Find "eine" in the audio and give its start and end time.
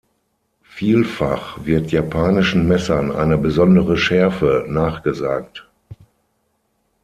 3.11-3.37